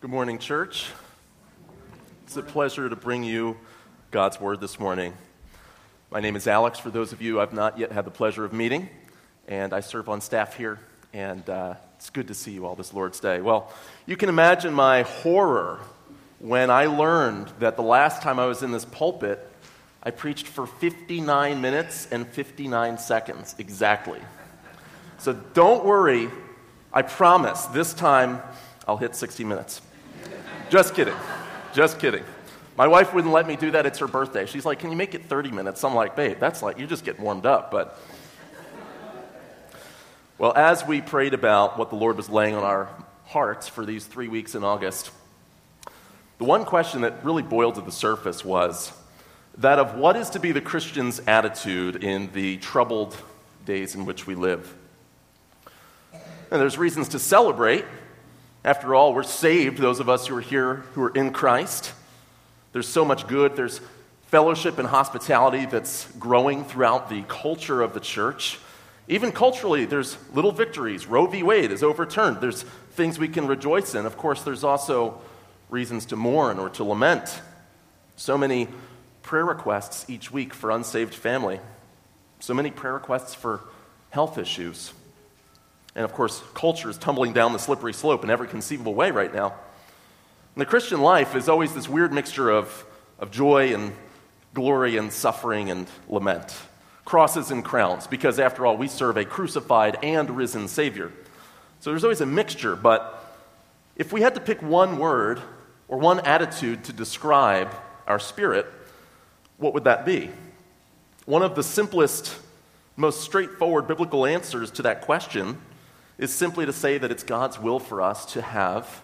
[0.00, 0.86] Good morning, church.
[2.24, 3.58] It's a pleasure to bring you
[4.10, 5.12] God's Word this morning.
[6.10, 8.54] My name is Alex, for those of you I've not yet had the pleasure of
[8.54, 8.88] meeting,
[9.46, 10.78] and I serve on staff here,
[11.12, 13.42] and uh, it's good to see you all this Lord's Day.
[13.42, 13.70] Well,
[14.06, 15.80] you can imagine my horror
[16.38, 19.46] when I learned that the last time I was in this pulpit,
[20.02, 24.20] I preached for 59 minutes and 59 seconds exactly.
[25.18, 26.30] So don't worry,
[26.90, 28.40] I promise this time
[28.88, 29.82] I'll hit 60 minutes.
[30.70, 31.16] Just kidding.
[31.74, 32.22] Just kidding.
[32.76, 33.86] My wife wouldn't let me do that.
[33.86, 34.46] It's her birthday.
[34.46, 35.82] She's like, Can you make it 30 minutes?
[35.82, 37.72] I'm like, Babe, that's like, you just get warmed up.
[37.72, 37.98] But,
[40.38, 42.88] well, as we prayed about what the Lord was laying on our
[43.26, 45.10] hearts for these three weeks in August,
[46.38, 48.92] the one question that really boiled to the surface was
[49.58, 53.16] that of what is to be the Christian's attitude in the troubled
[53.66, 54.72] days in which we live.
[56.12, 57.84] And there's reasons to celebrate.
[58.64, 61.92] After all, we're saved, those of us who are here who are in Christ.
[62.72, 63.56] There's so much good.
[63.56, 63.80] There's
[64.26, 68.58] fellowship and hospitality that's growing throughout the culture of the church.
[69.08, 71.06] Even culturally, there's little victories.
[71.06, 71.42] Roe v.
[71.42, 72.40] Wade is overturned.
[72.40, 72.62] There's
[72.92, 74.06] things we can rejoice in.
[74.06, 75.20] Of course, there's also
[75.70, 77.40] reasons to mourn or to lament.
[78.16, 78.68] So many
[79.22, 81.60] prayer requests each week for unsaved family.
[82.40, 83.62] So many prayer requests for
[84.10, 84.92] health issues.
[85.94, 89.32] And of course, culture is tumbling down the slippery slope in every conceivable way right
[89.32, 89.54] now.
[90.54, 92.84] And the Christian life is always this weird mixture of,
[93.18, 93.92] of joy and
[94.54, 96.54] glory and suffering and lament,
[97.04, 101.12] crosses and crowns, because after all, we serve a crucified and risen Savior.
[101.80, 103.16] So there's always a mixture, but
[103.96, 105.40] if we had to pick one word
[105.88, 107.74] or one attitude to describe
[108.06, 108.66] our spirit,
[109.56, 110.30] what would that be?
[111.26, 112.36] One of the simplest,
[112.96, 115.58] most straightforward biblical answers to that question
[116.20, 119.02] is simply to say that it's God's will for us to have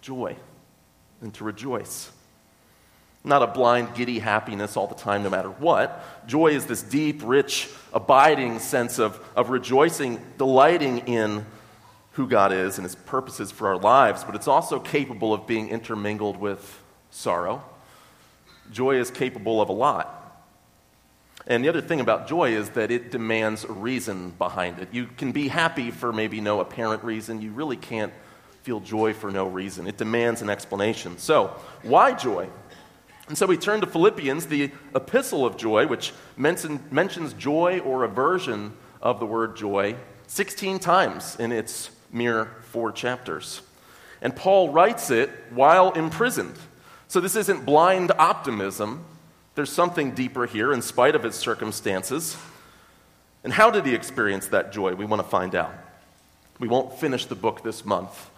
[0.00, 0.36] joy
[1.20, 2.10] and to rejoice.
[3.22, 6.26] Not a blind, giddy happiness all the time, no matter what.
[6.26, 11.46] Joy is this deep, rich, abiding sense of, of rejoicing, delighting in
[12.12, 15.68] who God is and His purposes for our lives, but it's also capable of being
[15.68, 17.62] intermingled with sorrow.
[18.72, 20.17] Joy is capable of a lot.
[21.48, 24.90] And the other thing about joy is that it demands a reason behind it.
[24.92, 27.40] You can be happy for maybe no apparent reason.
[27.40, 28.12] You really can't
[28.62, 29.86] feel joy for no reason.
[29.86, 31.16] It demands an explanation.
[31.16, 32.48] So, why joy?
[33.28, 38.04] And so we turn to Philippians, the epistle of joy, which mention, mentions joy or
[38.04, 43.62] a version of the word joy 16 times in its mere four chapters.
[44.20, 46.56] And Paul writes it while imprisoned.
[47.08, 49.04] So this isn't blind optimism.
[49.58, 52.36] There's something deeper here in spite of his circumstances.
[53.42, 54.94] And how did he experience that joy?
[54.94, 55.74] We want to find out.
[56.60, 58.30] We won't finish the book this month,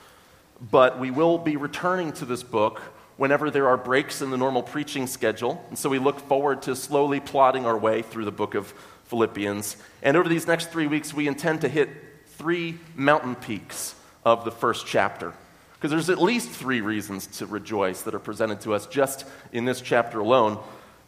[0.70, 2.80] but we will be returning to this book
[3.18, 5.62] whenever there are breaks in the normal preaching schedule.
[5.68, 8.72] And so we look forward to slowly plodding our way through the book of
[9.04, 9.76] Philippians.
[10.02, 11.90] And over these next three weeks, we intend to hit
[12.28, 13.94] three mountain peaks
[14.24, 15.34] of the first chapter.
[15.74, 19.66] Because there's at least three reasons to rejoice that are presented to us just in
[19.66, 20.58] this chapter alone.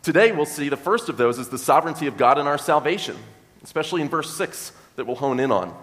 [0.03, 3.17] Today, we'll see the first of those is the sovereignty of God in our salvation,
[3.63, 5.77] especially in verse 6 that we'll hone in on.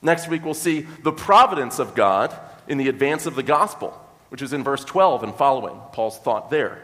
[0.00, 2.32] Next week, we'll see the providence of God
[2.68, 3.90] in the advance of the gospel,
[4.28, 6.82] which is in verse 12 and following, Paul's thought there.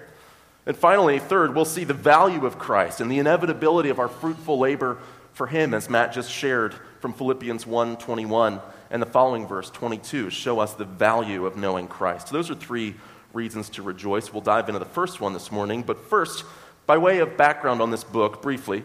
[0.66, 4.58] And finally, third, we'll see the value of Christ and the inevitability of our fruitful
[4.58, 4.98] labor
[5.32, 10.30] for him, as Matt just shared from Philippians 1 21 and the following verse 22
[10.30, 12.28] show us the value of knowing Christ.
[12.28, 12.96] So those are three
[13.32, 14.32] reasons to rejoice.
[14.32, 16.44] We'll dive into the first one this morning, but first,
[16.86, 18.82] by way of background on this book, briefly,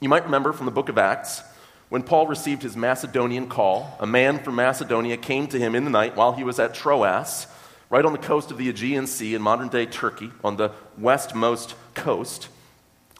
[0.00, 1.42] you might remember from the book of Acts
[1.88, 5.90] when Paul received his Macedonian call, a man from Macedonia came to him in the
[5.90, 7.46] night while he was at Troas,
[7.90, 11.74] right on the coast of the Aegean Sea in modern day Turkey, on the westmost
[11.94, 12.48] coast.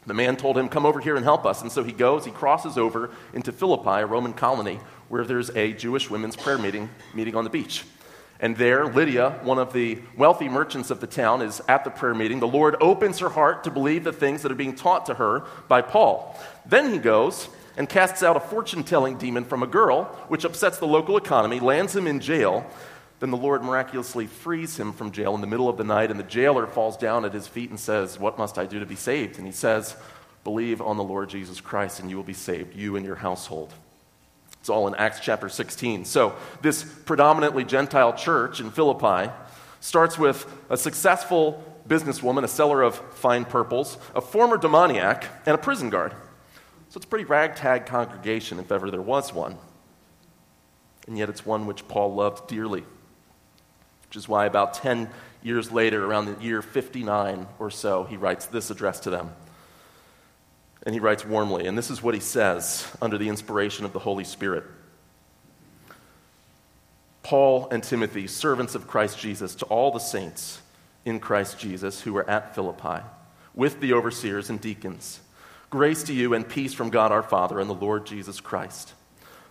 [0.06, 1.62] The man told him, Come over here and help us.
[1.62, 5.72] And so he goes, he crosses over into Philippi, a Roman colony, where there's a
[5.72, 7.84] Jewish women's prayer meeting meeting on the beach.
[8.40, 12.14] And there, Lydia, one of the wealthy merchants of the town, is at the prayer
[12.14, 12.40] meeting.
[12.40, 15.44] The Lord opens her heart to believe the things that are being taught to her
[15.68, 16.38] by Paul.
[16.66, 20.78] Then he goes and casts out a fortune telling demon from a girl, which upsets
[20.78, 22.66] the local economy, lands him in jail.
[23.20, 26.18] Then the Lord miraculously frees him from jail in the middle of the night, and
[26.18, 28.96] the jailer falls down at his feet and says, What must I do to be
[28.96, 29.38] saved?
[29.38, 29.96] And he says,
[30.42, 33.72] Believe on the Lord Jesus Christ, and you will be saved, you and your household.
[34.64, 36.06] It's all in Acts chapter 16.
[36.06, 39.30] So, this predominantly Gentile church in Philippi
[39.80, 45.58] starts with a successful businesswoman, a seller of fine purples, a former demoniac, and a
[45.58, 46.12] prison guard.
[46.88, 49.58] So, it's a pretty ragtag congregation, if ever there was one.
[51.06, 52.84] And yet, it's one which Paul loved dearly.
[54.06, 55.10] which is why about 10
[55.42, 59.30] years later, around the year 59 or so, he writes this address to them.
[60.84, 63.98] And he writes warmly, and this is what he says under the inspiration of the
[63.98, 64.64] Holy Spirit.
[67.22, 70.60] Paul and Timothy, servants of Christ Jesus, to all the saints
[71.06, 73.02] in Christ Jesus who are at Philippi,
[73.54, 75.20] with the overseers and deacons.
[75.70, 78.92] Grace to you and peace from God our Father and the Lord Jesus Christ.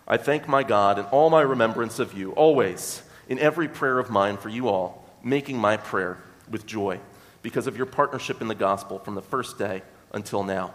[0.06, 4.08] I thank my God in all my remembrance of you, always, in every prayer of
[4.08, 7.00] mine for you all, making my prayer with joy,
[7.42, 9.82] because of your partnership in the gospel from the first day
[10.12, 10.74] until now.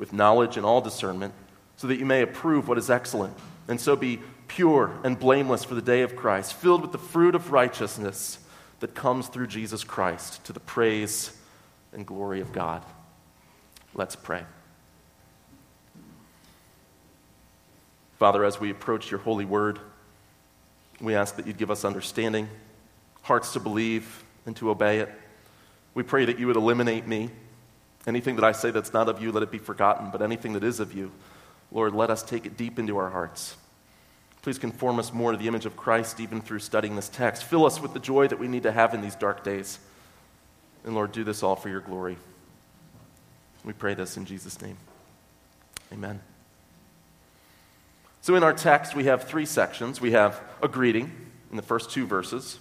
[0.00, 1.34] with knowledge and all discernment,
[1.76, 3.34] so that you may approve what is excellent
[3.68, 4.18] and so be
[4.48, 8.38] pure and blameless for the day of Christ, filled with the fruit of righteousness
[8.80, 11.36] that comes through Jesus Christ to the praise
[11.92, 12.82] and glory of God.
[13.94, 14.42] Let's pray.
[18.18, 19.78] Father, as we approach your holy word,
[21.00, 22.48] we ask that you'd give us understanding,
[23.22, 25.10] hearts to believe, and to obey it.
[25.94, 27.30] We pray that you would eliminate me.
[28.06, 30.64] Anything that I say that's not of you, let it be forgotten, but anything that
[30.64, 31.12] is of you,
[31.70, 33.56] Lord, let us take it deep into our hearts.
[34.42, 37.44] Please conform us more to the image of Christ even through studying this text.
[37.44, 39.78] Fill us with the joy that we need to have in these dark days.
[40.84, 42.16] And Lord, do this all for your glory.
[43.64, 44.78] We pray this in Jesus' name.
[45.92, 46.20] Amen.
[48.22, 50.00] So, in our text, we have three sections.
[50.00, 51.12] We have a greeting
[51.50, 52.58] in the first two verses,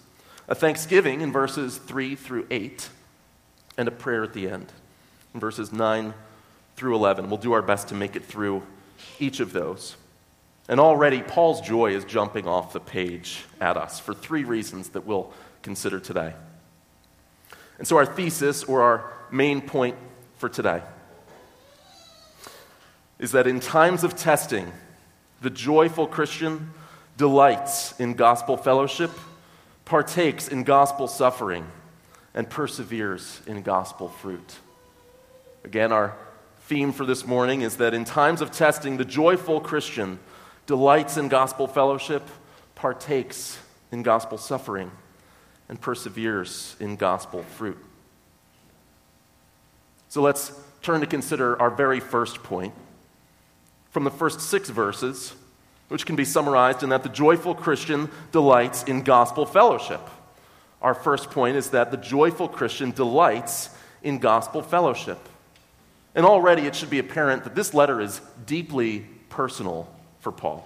[0.49, 2.89] a thanksgiving in verses 3 through 8,
[3.77, 4.71] and a prayer at the end
[5.33, 6.13] verses 9
[6.75, 7.29] through 11.
[7.29, 8.63] We'll do our best to make it through
[9.19, 9.95] each of those.
[10.67, 15.05] And already, Paul's joy is jumping off the page at us for three reasons that
[15.05, 16.33] we'll consider today.
[17.79, 19.95] And so, our thesis or our main point
[20.37, 20.81] for today
[23.17, 24.71] is that in times of testing,
[25.41, 26.71] the joyful Christian
[27.17, 29.11] delights in gospel fellowship,
[29.85, 31.65] partakes in gospel suffering,
[32.33, 34.57] and perseveres in gospel fruit.
[35.63, 36.15] Again, our
[36.61, 40.19] theme for this morning is that in times of testing, the joyful Christian
[40.65, 42.27] delights in gospel fellowship,
[42.75, 43.59] partakes
[43.91, 44.91] in gospel suffering,
[45.67, 47.77] and perseveres in gospel fruit.
[50.07, 50.51] So let's
[50.81, 52.73] turn to consider our very first point
[53.91, 55.33] from the first six verses,
[55.87, 60.01] which can be summarized in that the joyful Christian delights in gospel fellowship.
[60.81, 63.69] Our first point is that the joyful Christian delights
[64.01, 65.19] in gospel fellowship.
[66.15, 70.65] And already it should be apparent that this letter is deeply personal for Paul.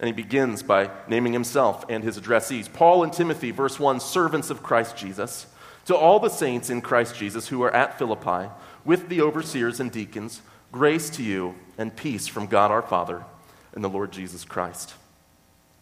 [0.00, 4.50] And he begins by naming himself and his addressees Paul and Timothy, verse 1, servants
[4.50, 5.46] of Christ Jesus,
[5.86, 8.50] to all the saints in Christ Jesus who are at Philippi,
[8.84, 10.40] with the overseers and deacons,
[10.70, 13.24] grace to you and peace from God our Father
[13.72, 14.94] and the Lord Jesus Christ.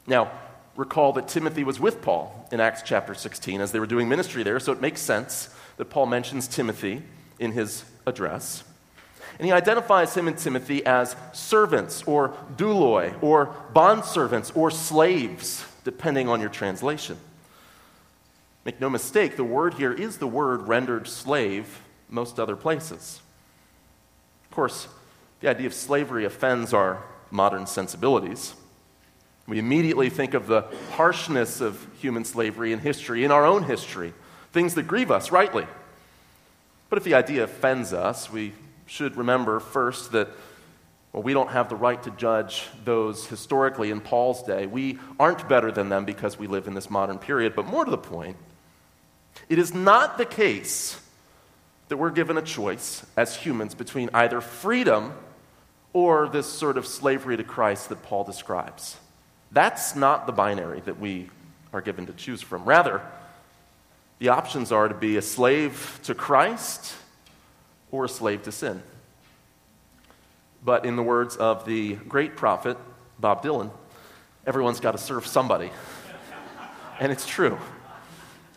[0.06, 0.30] Now,
[0.76, 4.42] recall that Timothy was with Paul in Acts chapter 16 as they were doing ministry
[4.42, 7.02] there, so it makes sense that Paul mentions Timothy
[7.38, 8.64] in his address.
[9.38, 16.28] And he identifies him and Timothy as servants or douloi or bondservants or slaves, depending
[16.28, 17.18] on your translation.
[18.64, 23.20] Make no mistake, the word here is the word rendered slave most other places.
[24.44, 24.88] Of course,
[25.40, 28.54] the idea of slavery offends our modern sensibilities.
[29.46, 34.14] We immediately think of the harshness of human slavery in history, in our own history,
[34.52, 35.66] things that grieve us, rightly.
[36.88, 38.52] But if the idea offends us, we
[38.86, 40.28] should remember first that
[41.16, 44.66] well, we don't have the right to judge those historically in Paul's day.
[44.66, 47.56] We aren't better than them because we live in this modern period.
[47.56, 48.36] But more to the point,
[49.48, 51.00] it is not the case
[51.88, 55.14] that we're given a choice as humans between either freedom
[55.94, 58.98] or this sort of slavery to Christ that Paul describes.
[59.52, 61.30] That's not the binary that we
[61.72, 62.66] are given to choose from.
[62.66, 63.00] Rather,
[64.18, 66.94] the options are to be a slave to Christ
[67.90, 68.82] or a slave to sin.
[70.64, 72.78] But in the words of the great prophet,
[73.18, 73.70] Bob Dylan,
[74.46, 75.70] everyone's got to serve somebody.
[77.00, 77.58] and it's true.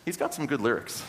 [0.06, 1.04] He's got some good lyrics.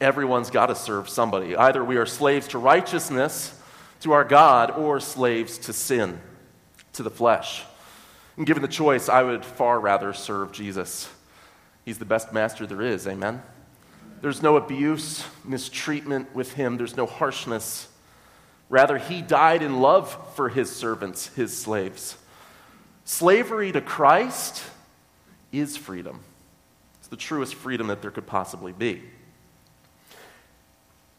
[0.00, 1.56] Everyone's got to serve somebody.
[1.56, 3.58] Either we are slaves to righteousness,
[4.00, 6.20] to our God, or slaves to sin,
[6.92, 7.64] to the flesh.
[8.36, 11.08] And given the choice, I would far rather serve Jesus
[11.86, 13.06] He's the best master there is.
[13.06, 13.40] Amen?
[14.20, 17.88] There's no abuse, mistreatment with him, there's no harshness.
[18.68, 22.16] Rather, he died in love for his servants, his slaves.
[23.04, 24.64] Slavery to Christ
[25.52, 26.20] is freedom.
[26.98, 29.04] It's the truest freedom that there could possibly be.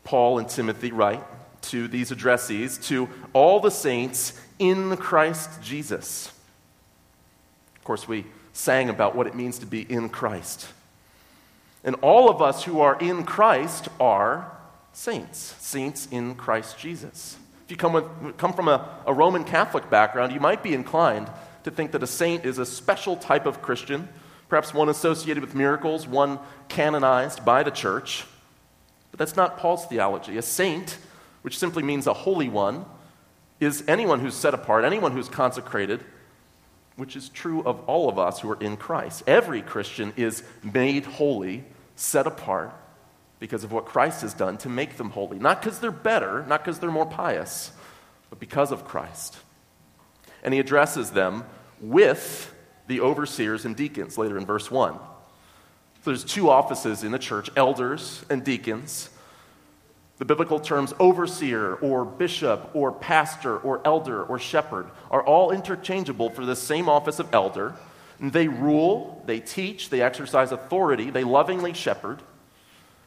[0.04, 1.24] Paul and Timothy write
[1.62, 6.28] to these addressees to all the saints in Christ Jesus.
[7.78, 8.26] Of course, we
[8.58, 10.68] sang about what it means to be in Christ.
[11.84, 14.52] And all of us who are in Christ are
[14.94, 17.38] saints, saints in Christ Jesus.
[17.66, 21.30] If you come, with, come from a, a Roman Catholic background, you might be inclined
[21.66, 24.10] to think that a saint is a special type of Christian,
[24.50, 28.26] perhaps one associated with miracles, one canonized by the church.
[29.12, 30.38] But that's not Paul's theology.
[30.38, 30.98] A saint,
[31.44, 32.86] which simply means a holy one,
[33.60, 36.04] is anyone who's set apart, anyone who's consecrated,
[36.98, 39.24] which is true of all of us who are in Christ.
[39.28, 41.64] Every Christian is made holy,
[41.96, 42.74] set apart,
[43.40, 45.38] because of what Christ has done to make them holy.
[45.40, 47.72] Not because they're better, not because they're more pious,
[48.30, 49.38] but because of Christ.
[50.44, 51.46] And he addresses them
[51.80, 52.54] with
[52.88, 54.94] the overseers and deacons later in verse 1.
[54.94, 59.10] So there's two offices in the church elders and deacons.
[60.18, 66.32] The biblical terms overseer or bishop or pastor or elder or shepherd are all interchangeable
[66.32, 67.76] for the same office of elder.
[68.20, 72.24] They rule, they teach, they exercise authority, they lovingly shepherd.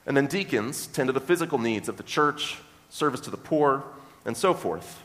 [0.07, 2.59] And then deacons tend to the physical needs of the church,
[2.91, 3.83] service to the poor,
[4.25, 5.03] and so forth.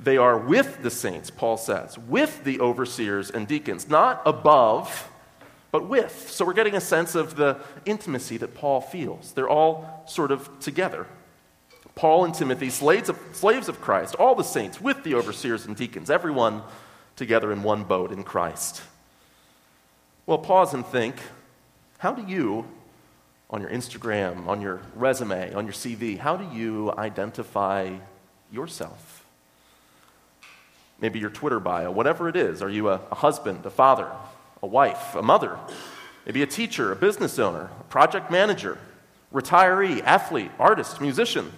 [0.00, 5.10] They are with the saints, Paul says, with the overseers and deacons, not above
[5.74, 6.30] but with.
[6.30, 9.32] So we're getting a sense of the intimacy that Paul feels.
[9.32, 11.08] They're all sort of together.
[11.96, 15.74] Paul and Timothy, slaves of, slaves of Christ, all the saints, with the overseers and
[15.74, 16.62] deacons, everyone
[17.16, 18.82] together in one boat in Christ.
[20.26, 21.16] Well, pause and think
[21.98, 22.68] how do you,
[23.50, 27.96] on your Instagram, on your resume, on your CV, how do you identify
[28.52, 29.26] yourself?
[31.00, 32.62] Maybe your Twitter bio, whatever it is.
[32.62, 34.08] Are you a, a husband, a father,
[34.64, 35.58] a wife, a mother,
[36.24, 38.78] maybe a teacher, a business owner, a project manager,
[39.30, 41.52] retiree, athlete, artist, musician,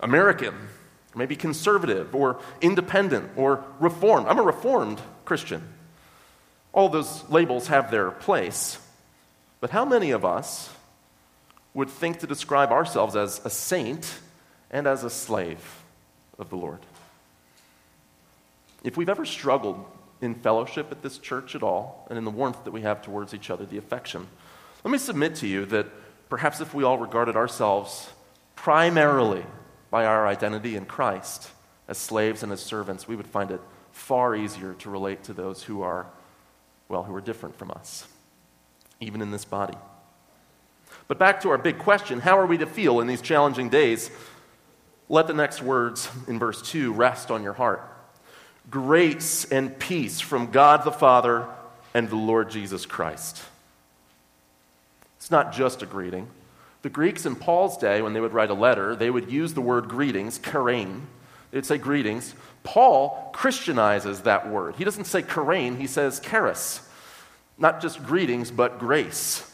[0.00, 0.54] American,
[1.14, 4.26] maybe conservative or independent or reformed.
[4.26, 5.62] I'm a reformed Christian.
[6.72, 8.78] All those labels have their place.
[9.60, 10.70] But how many of us
[11.74, 14.18] would think to describe ourselves as a saint
[14.70, 15.82] and as a slave
[16.38, 16.78] of the Lord?
[18.82, 19.84] If we've ever struggled
[20.22, 23.34] in fellowship at this church at all and in the warmth that we have towards
[23.34, 24.26] each other, the affection.
[24.84, 25.86] Let me submit to you that
[26.30, 28.08] perhaps if we all regarded ourselves
[28.54, 29.44] primarily
[29.90, 31.50] by our identity in Christ
[31.88, 33.60] as slaves and as servants, we would find it
[33.90, 36.06] far easier to relate to those who are,
[36.88, 38.06] well, who are different from us,
[39.00, 39.76] even in this body.
[41.08, 44.10] But back to our big question how are we to feel in these challenging days?
[45.08, 47.91] Let the next words in verse 2 rest on your heart
[48.70, 51.46] grace and peace from God the Father
[51.94, 53.42] and the Lord Jesus Christ.
[55.18, 56.28] It's not just a greeting.
[56.82, 59.60] The Greeks in Paul's day, when they would write a letter, they would use the
[59.60, 61.02] word greetings, chairein.
[61.52, 62.34] They'd say greetings.
[62.64, 64.76] Paul Christianizes that word.
[64.76, 66.80] He doesn't say chairein, he says charis.
[67.58, 69.48] Not just greetings, but grace.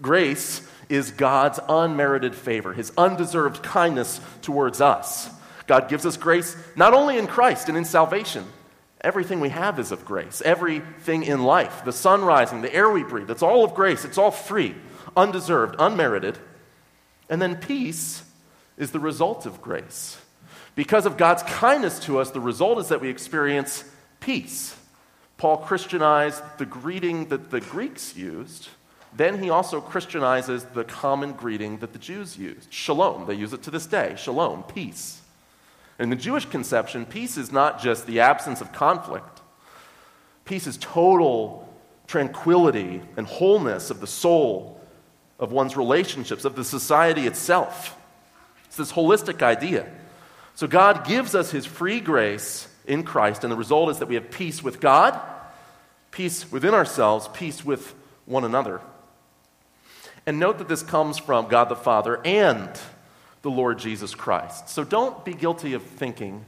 [0.00, 5.30] Grace is God's unmerited favor, his undeserved kindness towards us.
[5.70, 8.44] God gives us grace not only in Christ and in salvation.
[9.02, 10.42] Everything we have is of grace.
[10.44, 14.04] Everything in life, the sun rising, the air we breathe, it's all of grace.
[14.04, 14.74] It's all free,
[15.16, 16.36] undeserved, unmerited.
[17.28, 18.24] And then peace
[18.78, 20.20] is the result of grace.
[20.74, 23.84] Because of God's kindness to us, the result is that we experience
[24.18, 24.76] peace.
[25.36, 28.70] Paul Christianized the greeting that the Greeks used.
[29.14, 33.26] Then he also Christianizes the common greeting that the Jews used shalom.
[33.26, 35.19] They use it to this day shalom, peace.
[36.00, 39.42] In the Jewish conception, peace is not just the absence of conflict,
[40.46, 41.68] peace is total
[42.06, 44.80] tranquility and wholeness of the soul,
[45.38, 47.96] of one's relationships, of the society itself.
[48.64, 49.88] It's this holistic idea.
[50.54, 54.16] So God gives us his free grace in Christ, and the result is that we
[54.16, 55.20] have peace with God,
[56.10, 58.80] peace within ourselves, peace with one another.
[60.26, 62.70] And note that this comes from God the Father and
[63.42, 64.68] the Lord Jesus Christ.
[64.68, 66.44] So don't be guilty of thinking,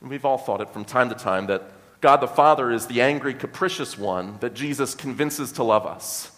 [0.00, 1.62] and we've all thought it from time to time, that
[2.00, 6.30] God the Father is the angry, capricious one that Jesus convinces to love us.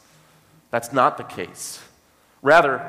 [0.70, 1.80] That's not the case.
[2.40, 2.88] Rather,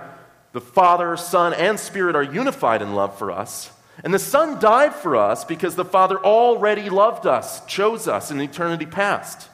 [0.52, 3.72] the Father, Son, and Spirit are unified in love for us.
[4.04, 8.40] And the Son died for us because the Father already loved us, chose us in
[8.40, 9.50] eternity past.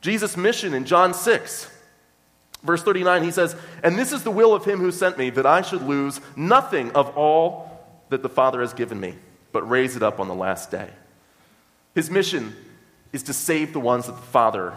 [0.00, 1.70] Jesus' mission in John 6,
[2.62, 5.46] verse 39, he says, And this is the will of him who sent me, that
[5.46, 9.16] I should lose nothing of all that the Father has given me,
[9.52, 10.90] but raise it up on the last day.
[11.94, 12.54] His mission
[13.12, 14.74] is to save the ones that the Father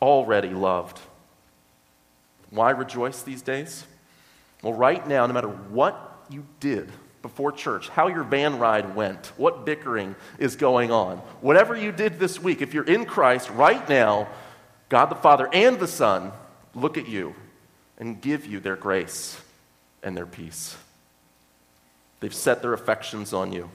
[0.00, 0.98] already loved.
[2.50, 3.84] Why rejoice these days?
[4.62, 6.90] Well, right now, no matter what you did
[7.22, 12.18] before church, how your van ride went, what bickering is going on, whatever you did
[12.18, 14.28] this week, if you're in Christ right now,
[14.88, 16.32] God the Father and the Son
[16.80, 17.34] look at you
[17.98, 19.40] and give you their grace
[20.02, 20.76] and their peace.
[22.20, 23.70] They've set their affections on you,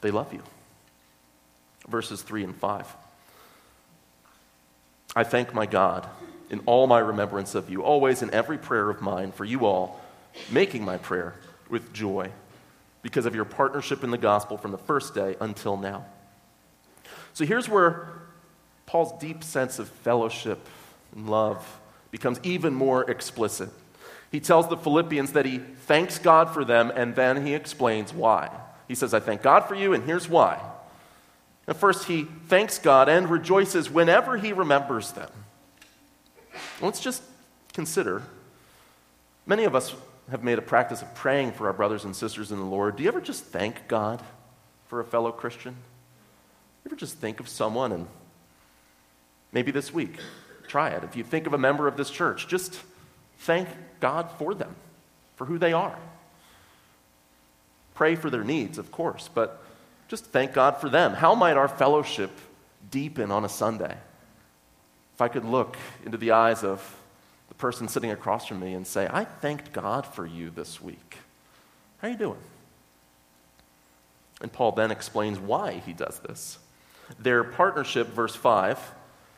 [0.00, 0.42] they love you.
[1.88, 2.96] Verses 3 and 5.
[5.16, 6.06] I thank my God
[6.50, 10.00] in all my remembrance of you, always in every prayer of mine for you all,
[10.50, 11.34] making my prayer
[11.68, 12.30] with joy
[13.02, 16.04] because of your partnership in the gospel from the first day until now.
[17.32, 18.10] So here's where
[18.86, 20.66] Paul's deep sense of fellowship
[21.14, 23.70] and love becomes even more explicit.
[24.30, 28.50] He tells the Philippians that he thanks God for them, and then he explains why.
[28.86, 30.60] He says, I thank God for you, and here's why.
[31.66, 35.30] And first, he thanks God and rejoices whenever he remembers them.
[36.80, 37.22] Let's just
[37.72, 38.22] consider
[39.46, 39.94] many of us
[40.30, 42.96] have made a practice of praying for our brothers and sisters in the Lord.
[42.96, 44.22] Do you ever just thank God
[44.88, 45.72] for a fellow Christian?
[46.84, 48.06] You ever just think of someone and
[49.52, 50.18] maybe this week,
[50.68, 51.04] try it.
[51.04, 52.80] If you think of a member of this church, just
[53.38, 53.68] thank
[54.00, 54.74] God for them,
[55.36, 55.98] for who they are.
[57.94, 59.62] Pray for their needs, of course, but
[60.06, 61.14] just thank God for them.
[61.14, 62.30] How might our fellowship
[62.90, 63.96] deepen on a Sunday?
[65.14, 66.96] If I could look into the eyes of
[67.48, 71.18] the person sitting across from me and say, I thanked God for you this week.
[71.98, 72.38] How are you doing?
[74.40, 76.58] And Paul then explains why he does this.
[77.18, 78.78] Their partnership, verse 5,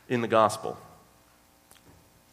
[0.08, 0.76] in the gospel.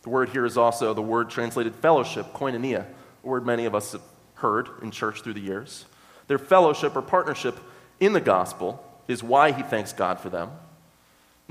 [0.08, 3.92] The word here is also the word translated fellowship, koinonia, a word many of us
[3.92, 4.02] have
[4.36, 5.84] heard in church through the years.
[6.28, 7.60] Their fellowship or partnership
[8.00, 10.52] in the gospel is why he thanks God for them.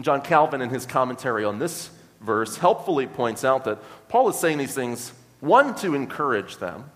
[0.01, 1.91] John Calvin, in his commentary on this
[2.23, 6.91] verse, helpfully points out that Paul is saying these things, one, to encourage them,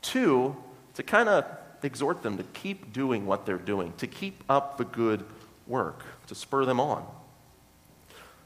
[0.00, 0.56] two,
[0.94, 1.44] to kind of
[1.82, 5.26] exhort them to keep doing what they're doing, to keep up the good
[5.66, 7.06] work, to spur them on.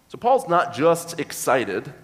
[0.09, 1.95] So Paul's not just excited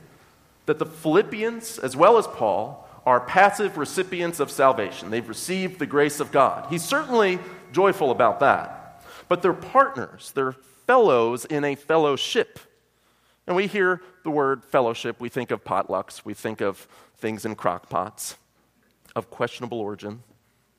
[0.67, 5.11] that the Philippians, as well as Paul, are passive recipients of salvation.
[5.11, 6.67] They've received the grace of God.
[6.69, 7.39] He's certainly
[7.73, 9.03] joyful about that.
[9.29, 12.59] But they're partners, they're fellows in a fellowship.
[13.47, 17.55] And we hear the word fellowship, we think of potlucks, we think of things in
[17.55, 18.37] crock pots
[19.15, 20.23] of questionable origin.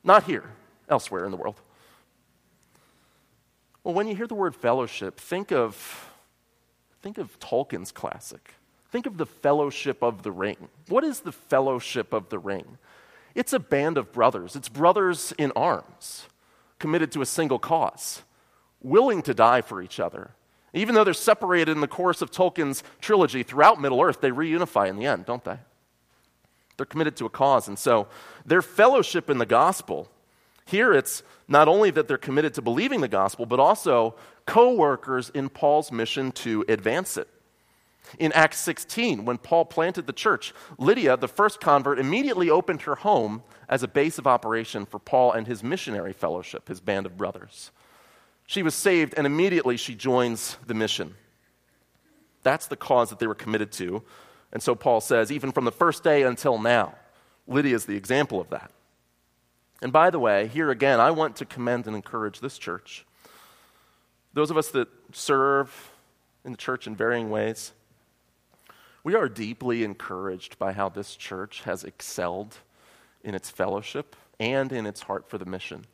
[0.04, 0.52] Not here,
[0.90, 1.60] elsewhere in the world.
[3.84, 6.10] Well, when you hear the word fellowship, think of,
[7.02, 8.54] think of Tolkien's classic.
[8.92, 10.70] Think of the fellowship of the ring.
[10.88, 12.78] What is the fellowship of the ring?
[13.36, 16.26] It's a band of brothers, it's brothers in arms,
[16.80, 18.24] committed to a single cause
[18.82, 20.32] willing to die for each other.
[20.74, 24.90] Even though they're separated in the course of Tolkien's trilogy throughout Middle Earth, they reunify
[24.90, 25.58] in the end, don't they?
[26.76, 27.68] They're committed to a cause.
[27.68, 28.08] And so
[28.46, 30.10] their fellowship in the gospel,
[30.66, 35.32] here it's not only that they're committed to believing the gospel, but also co workers
[35.34, 37.28] in Paul's mission to advance it.
[38.20, 42.96] In Acts 16, when Paul planted the church, Lydia, the first convert, immediately opened her
[42.96, 47.18] home as a base of operation for Paul and his missionary fellowship, his band of
[47.18, 47.72] brothers.
[48.46, 51.16] She was saved, and immediately she joins the mission.
[52.44, 54.04] That's the cause that they were committed to.
[54.54, 56.96] And so Paul says, even from the first day until now,
[57.46, 58.72] Lydia is the example of that.
[59.82, 63.06] And by the way, here again, I want to commend and encourage this church.
[64.34, 65.92] Those of us that serve
[66.46, 67.74] in the church in varying ways,
[69.08, 72.58] we are deeply encouraged by how this church has excelled
[73.24, 75.86] in its fellowship and in its heart for the mission,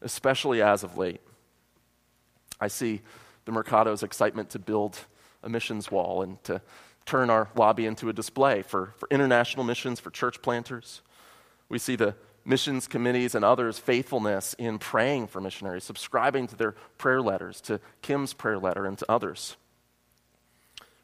[0.00, 1.20] especially as of late.
[2.58, 3.02] I see
[3.44, 4.98] the Mercado's excitement to build
[5.42, 6.62] a missions wall and to
[7.04, 11.02] turn our lobby into a display for, for international missions, for church planters.
[11.68, 12.14] We see the
[12.46, 17.78] missions committees and others' faithfulness in praying for missionaries, subscribing to their prayer letters, to
[18.00, 19.58] Kim's prayer letter, and to others.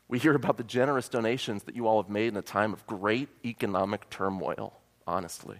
[0.08, 2.86] We hear about the generous donations that you all have made in a time of
[2.86, 5.58] great economic turmoil, honestly.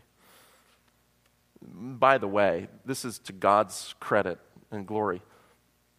[1.63, 4.39] By the way, this is to God's credit
[4.71, 5.23] and glory.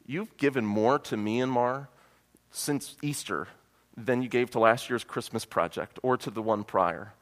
[0.06, 1.88] You've given more to Myanmar
[2.52, 3.48] since Easter
[3.98, 7.14] than you gave to last year's Christmas project or to the one prior.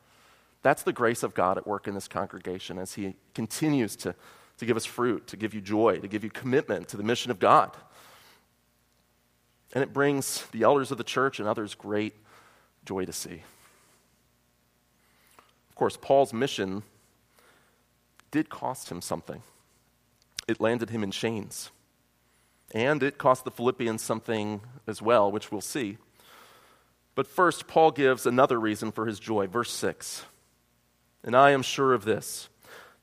[0.61, 4.15] That's the grace of God at work in this congregation as He continues to,
[4.57, 7.31] to give us fruit, to give you joy, to give you commitment to the mission
[7.31, 7.71] of God.
[9.73, 12.13] And it brings the elders of the church and others great
[12.85, 13.41] joy to see.
[15.69, 16.83] Of course, Paul's mission
[18.29, 19.41] did cost him something.
[20.47, 21.71] It landed him in chains.
[22.73, 25.97] And it cost the Philippians something as well, which we'll see.
[27.15, 29.47] But first, Paul gives another reason for his joy.
[29.47, 30.25] Verse 6
[31.23, 32.49] And I am sure of this,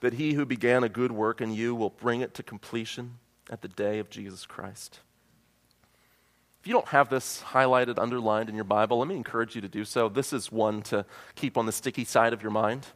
[0.01, 3.63] that he who began a good work in you will bring it to completion at
[3.63, 5.01] the day of Jesus Christ.
[6.61, 9.69] If you don't have this highlighted, underlined in your Bible, let me encourage you to
[9.69, 10.11] do so.
[10.11, 12.87] This is one to keep on the sticky side of your mind.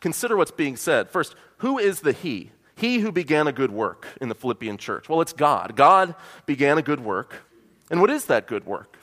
[0.00, 1.08] Consider what's being said.
[1.08, 2.50] First, who is the He?
[2.74, 5.08] He who began a good work in the Philippian church.
[5.08, 5.76] Well, it's God.
[5.76, 7.46] God began a good work.
[7.88, 8.98] And what is that good work?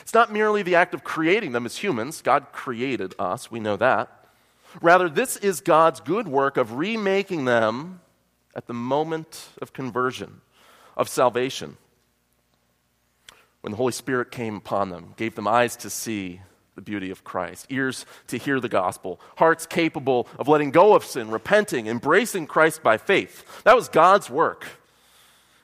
[0.00, 2.22] It's not merely the act of creating them as humans.
[2.22, 4.10] God created us, we know that.
[4.80, 8.00] Rather, this is God's good work of remaking them
[8.54, 10.40] at the moment of conversion,
[10.96, 11.76] of salvation.
[13.68, 16.40] When the Holy Spirit came upon them, gave them eyes to see
[16.74, 21.04] the beauty of Christ, ears to hear the gospel, hearts capable of letting go of
[21.04, 23.62] sin, repenting, embracing Christ by faith.
[23.64, 24.64] That was God's work.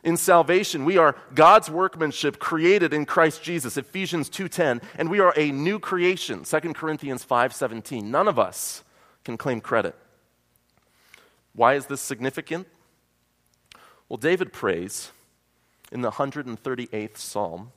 [0.02, 5.32] In salvation, we are God's workmanship created in Christ Jesus, Ephesians 2:10, and we are
[5.34, 8.10] a new creation, 2 Corinthians 5:17.
[8.10, 8.84] None of us
[9.24, 9.96] can claim credit.
[11.54, 12.68] Why is this significant?
[14.10, 15.10] Well, David prays
[15.90, 17.72] in the 138th Psalm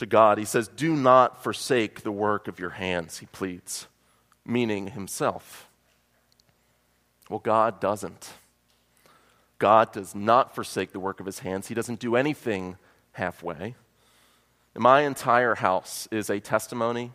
[0.00, 0.36] to God.
[0.36, 3.86] He says, Do not forsake the work of your hands, he pleads,
[4.44, 5.68] meaning himself.
[7.28, 8.32] Well, God doesn't.
[9.58, 12.76] God does not forsake the work of his hands, he doesn't do anything
[13.12, 13.76] halfway.
[14.76, 17.12] My entire house is a testimony,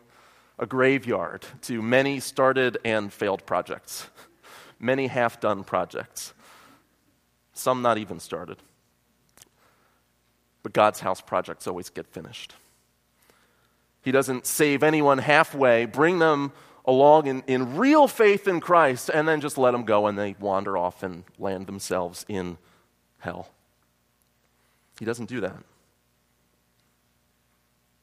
[0.58, 4.08] a graveyard to many started and failed projects,
[4.78, 6.32] many half done projects
[7.58, 8.58] some not even started.
[10.62, 12.54] But God's house projects always get finished.
[14.06, 16.52] He doesn't save anyone halfway, bring them
[16.84, 20.36] along in, in real faith in Christ, and then just let them go and they
[20.38, 22.56] wander off and land themselves in
[23.18, 23.48] hell.
[25.00, 25.56] He doesn't do that.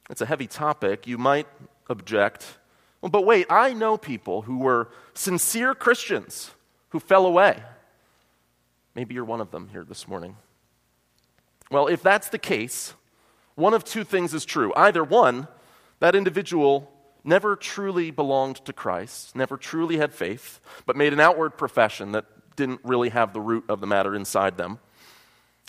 [0.09, 1.07] It's a heavy topic.
[1.07, 1.47] You might
[1.87, 2.57] object.
[2.99, 6.51] Well, but wait, I know people who were sincere Christians
[6.89, 7.63] who fell away.
[8.93, 10.35] Maybe you're one of them here this morning.
[11.71, 12.93] Well, if that's the case,
[13.55, 14.73] one of two things is true.
[14.75, 15.47] Either one,
[16.03, 16.91] that individual
[17.23, 22.25] never truly belonged to Christ, never truly had faith, but made an outward profession that
[22.57, 24.79] didn't really have the root of the matter inside them.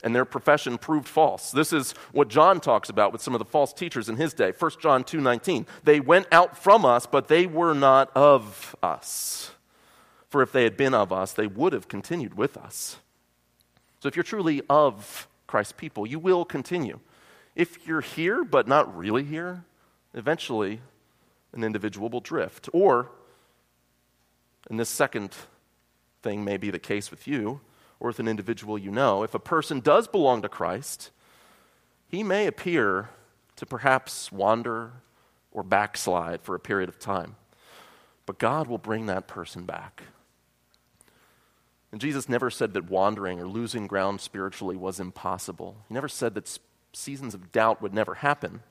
[0.03, 1.53] And their profession proved false.
[1.53, 4.51] This is what John talks about with some of the false teachers in his day.
[4.51, 5.68] 1 John 2:19.
[5.85, 9.53] They went out from us, but they were not of us.
[10.29, 12.97] For if they had been of us, they would have continued with us.
[14.01, 16.99] So if you're truly of Christ's people, you will continue.
[17.55, 19.64] If you're here but not really here,
[20.14, 20.81] eventually
[21.53, 22.68] an individual will drift.
[22.72, 23.11] Or,
[24.70, 25.35] and this second
[26.22, 27.61] thing may be the case with you,
[28.00, 31.11] or with an individual you know, if a person does belong to Christ,
[32.09, 33.11] he may appear
[33.57, 34.92] to perhaps wander
[35.53, 37.37] or backslide for a period of time.
[38.27, 40.03] But God will bring that person back.
[41.92, 45.77] And Jesus never said that wandering or losing ground spiritually was impossible.
[45.88, 46.59] He never said that
[46.92, 48.62] seasons of doubt would never happen.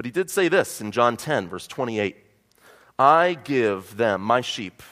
[0.00, 2.16] But he did say this in John 10, verse 28
[2.98, 4.82] I give them, my sheep,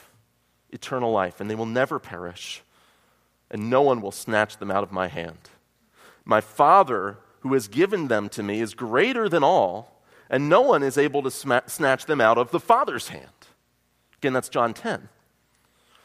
[0.69, 2.61] eternal life, and they will never perish,
[3.49, 5.49] and no one will snatch them out of my hand.
[6.25, 10.83] My Father, who has given them to me, is greater than all, and no one
[10.83, 13.47] is able to sma- snatch them out of the Father's hand.
[14.19, 15.09] Again, that's John 10.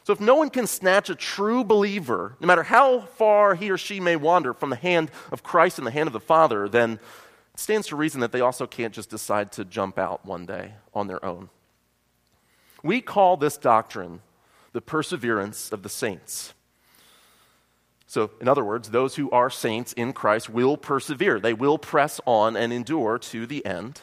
[0.03, 3.77] So, if no one can snatch a true believer, no matter how far he or
[3.77, 6.99] she may wander from the hand of Christ and the hand of the Father, then
[7.55, 10.73] it stands to reason that they also can't just decide to jump out one day
[10.93, 11.47] on their own.
[12.83, 14.19] We call this doctrine
[14.73, 16.53] the perseverance of the saints.
[18.07, 21.39] So, in other words, those who are saints in Christ will persevere.
[21.39, 24.01] They will press on and endure to the end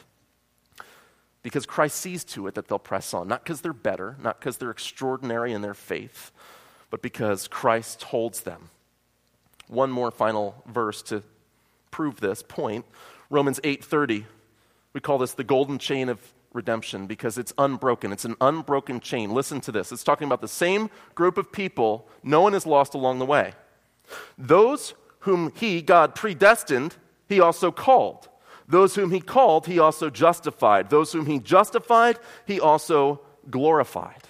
[1.43, 4.57] because Christ sees to it that they'll press on, not because they're better, not because
[4.57, 6.31] they're extraordinary in their faith,
[6.89, 8.71] but because Christ holds them.
[9.67, 11.21] One more final verse to
[11.91, 12.85] prove this point.
[13.29, 14.25] Romans 8:30.
[14.93, 16.19] We call this the golden chain of
[16.53, 18.11] redemption because it's unbroken.
[18.11, 19.31] It's an unbroken chain.
[19.31, 19.91] Listen to this.
[19.91, 22.07] It's talking about the same group of people.
[22.21, 23.53] No one is lost along the way.
[24.37, 26.95] Those whom he, God, predestined,
[27.27, 28.29] he also called.
[28.67, 30.89] Those whom he called, he also justified.
[30.89, 34.27] Those whom he justified, he also glorified.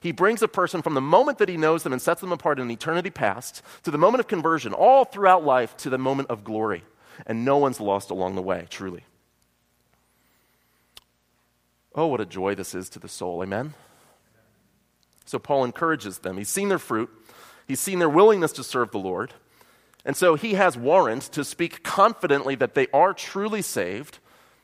[0.00, 2.58] He brings a person from the moment that he knows them and sets them apart
[2.58, 6.44] in eternity past to the moment of conversion, all throughout life to the moment of
[6.44, 6.84] glory.
[7.26, 9.04] And no one's lost along the way, truly.
[11.94, 13.42] Oh, what a joy this is to the soul.
[13.42, 13.74] Amen?
[15.24, 16.36] So Paul encourages them.
[16.36, 17.10] He's seen their fruit,
[17.66, 19.32] he's seen their willingness to serve the Lord.
[20.04, 24.20] And so he has warrant to speak confidently that they are truly saved,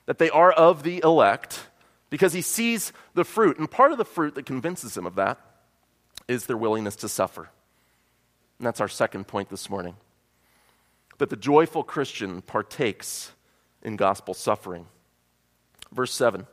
[0.06, 1.66] that they are of the elect,
[2.10, 3.58] because he sees the fruit.
[3.58, 5.40] And part of the fruit that convinces him of that
[6.28, 7.50] is their willingness to suffer.
[8.58, 9.96] And that's our second point this morning.
[11.18, 13.32] That the joyful Christian partakes
[13.82, 14.86] in gospel suffering.
[15.92, 16.46] Verse 7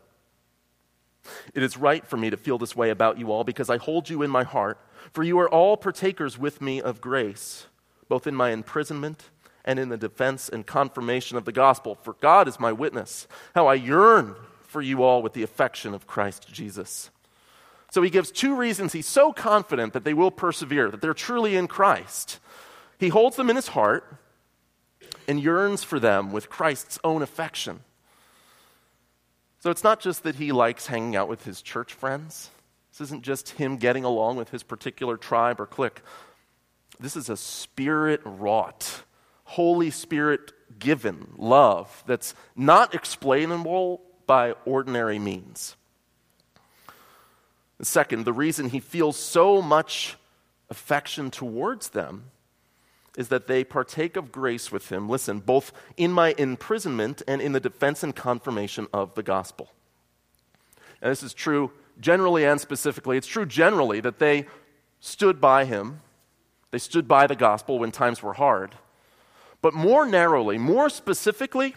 [1.54, 4.10] It is right for me to feel this way about you all because I hold
[4.10, 4.80] you in my heart,
[5.12, 7.68] for you are all partakers with me of grace,
[8.08, 9.30] both in my imprisonment
[9.66, 11.96] and in the defense and confirmation of the gospel.
[11.96, 16.08] For God is my witness, how I yearn for you all with the affection of
[16.08, 17.10] Christ Jesus.
[17.92, 21.56] So he gives two reasons he's so confident that they will persevere, that they're truly
[21.56, 22.40] in Christ.
[23.00, 24.19] He holds them in his heart
[25.30, 27.82] and yearns for them with Christ's own affection.
[29.60, 32.50] So it's not just that he likes hanging out with his church friends.
[32.92, 36.02] This isn't just him getting along with his particular tribe or clique.
[37.00, 39.04] This is a spirit wrought,
[39.44, 45.76] Holy Spirit given love that's not explainable by ordinary means.
[47.84, 50.18] Second, the reason he feels so much
[50.72, 52.32] affection towards them
[53.18, 57.52] is that they partake of grace with him, listen, both in my imprisonment and in
[57.52, 59.70] the defense and confirmation of the gospel.
[61.02, 63.18] And this is true generally and specifically.
[63.18, 64.46] It's true generally that they
[65.00, 66.02] stood by him,
[66.72, 68.76] they stood by the gospel when times were hard.
[69.62, 71.76] But more narrowly, more specifically,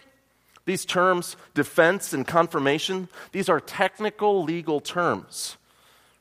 [0.65, 5.57] these terms, defense and confirmation, these are technical legal terms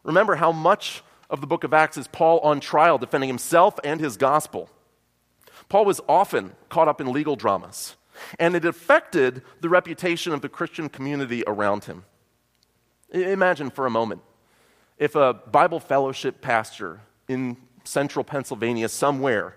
[0.04, 4.00] Remember how much of the book of Acts is Paul on trial defending himself and
[4.00, 4.68] his gospel.
[5.72, 7.96] Paul was often caught up in legal dramas,
[8.38, 12.04] and it affected the reputation of the Christian community around him.
[13.10, 14.20] Imagine for a moment
[14.98, 19.56] if a Bible fellowship pastor in central Pennsylvania somewhere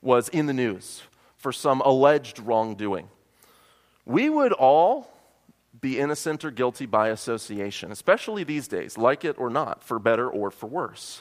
[0.00, 1.02] was in the news
[1.36, 3.10] for some alleged wrongdoing.
[4.06, 5.12] We would all
[5.78, 10.26] be innocent or guilty by association, especially these days, like it or not, for better
[10.26, 11.20] or for worse.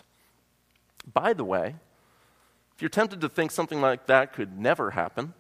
[1.14, 1.76] By the way,
[2.80, 5.34] if you're tempted to think something like that could never happen,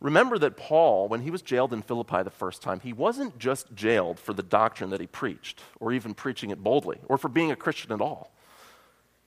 [0.00, 3.74] remember that Paul, when he was jailed in Philippi the first time, he wasn't just
[3.74, 7.50] jailed for the doctrine that he preached, or even preaching it boldly, or for being
[7.50, 8.32] a Christian at all.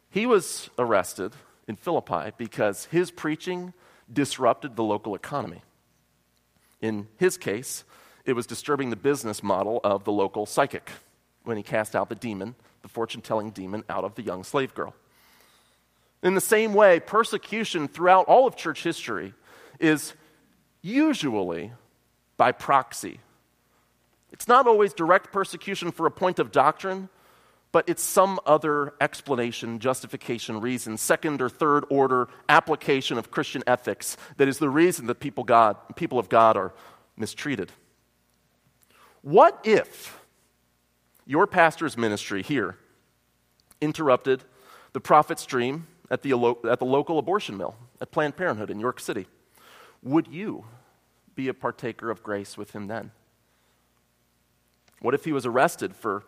[0.10, 1.34] He was arrested
[1.67, 3.73] in Philippi because his preaching
[4.12, 5.62] disrupted the local economy.
[6.82, 7.84] In his case,
[8.25, 10.89] it was disturbing the business model of the local psychic
[11.43, 14.73] when he cast out the demon, the fortune telling demon, out of the young slave
[14.73, 14.95] girl.
[16.26, 19.36] In the same way, persecution throughout all of church history
[19.80, 20.14] is
[20.82, 21.72] usually
[22.36, 23.20] by proxy.
[24.32, 27.10] It's not always direct persecution for a point of doctrine,
[27.72, 34.18] but it's some other explanation, justification, reason, second or third order application of Christian ethics
[34.38, 36.74] that is the reason that people, God, people of God are
[37.16, 37.72] mistreated.
[39.22, 40.20] What if
[41.28, 42.78] your pastor's ministry here
[43.80, 44.44] interrupted
[44.94, 46.32] the prophet's dream at the,
[46.70, 49.28] at the local abortion mill at Planned Parenthood in York City?
[50.04, 50.65] Would you
[51.36, 53.12] be a partaker of grace with him then?
[55.02, 56.24] What if he was arrested for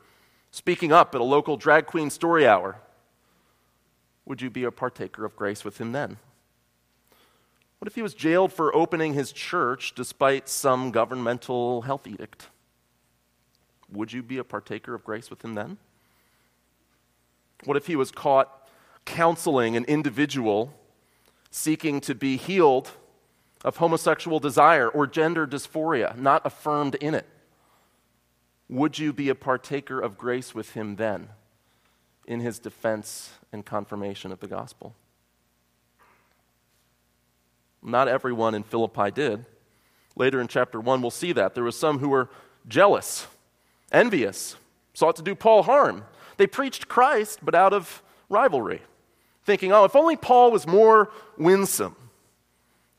[0.52, 2.78] speaking up at a local drag queen story hour?
[4.26, 6.18] Would you be a partaker of grace with him then?
[7.80, 12.48] What if he was jailed for opening his church despite some governmental health edict?
[13.92, 15.78] Would you be a partaker of grace with him then?
[17.64, 18.52] What if he was caught
[19.08, 20.74] counseling an individual
[21.50, 22.92] seeking to be healed
[23.66, 27.26] of homosexual desire or gender dysphoria, not affirmed in it?
[28.70, 31.30] Would you be a partaker of grace with him then
[32.28, 34.94] in his defense and confirmation of the gospel?
[37.82, 39.46] Not everyone in Philippi did.
[40.16, 41.56] Later in chapter 1, we'll see that.
[41.56, 42.30] There were some who were
[42.68, 43.28] jealous
[43.92, 44.56] envious,
[44.94, 46.06] sought to do Paul harm.
[46.38, 48.82] They preached Christ, but out of rivalry,
[49.48, 51.96] thinking, oh, if only Paul was more winsome,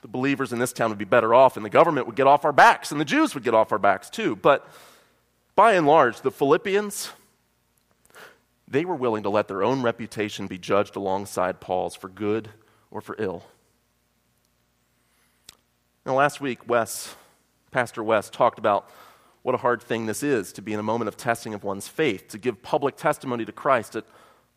[0.01, 2.45] the believers in this town would be better off, and the government would get off
[2.45, 4.35] our backs, and the Jews would get off our backs too.
[4.35, 4.67] But
[5.55, 7.11] by and large, the Philippians,
[8.67, 12.49] they were willing to let their own reputation be judged alongside Paul's for good
[12.91, 13.45] or for ill.
[16.07, 17.15] Now, last week, Wes,
[17.71, 18.89] Pastor Wes, talked about
[19.43, 21.89] what a hard thing this is to be in a moment of testing of one's
[21.89, 24.05] faith, to give public testimony to Christ at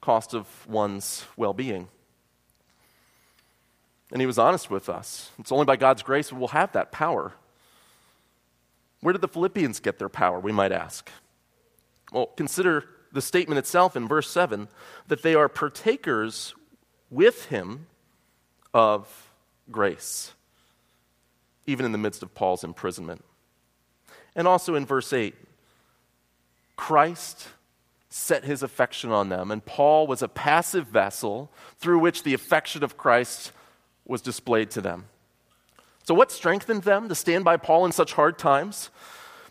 [0.01, 1.87] cost of one's well being.
[4.11, 5.29] And he was honest with us.
[5.39, 7.33] It's only by God's grace we'll have that power.
[8.99, 11.09] Where did the Philippians get their power, we might ask?
[12.11, 14.67] Well, consider the statement itself in verse 7
[15.07, 16.53] that they are partakers
[17.09, 17.87] with him
[18.73, 19.29] of
[19.69, 20.33] grace,
[21.65, 23.23] even in the midst of Paul's imprisonment.
[24.35, 25.35] And also in verse 8,
[26.75, 27.47] Christ
[28.13, 32.83] set his affection on them, and Paul was a passive vessel through which the affection
[32.83, 33.53] of Christ
[34.05, 35.05] was displayed to them.
[36.03, 38.89] So, what strengthened them to stand by Paul in such hard times?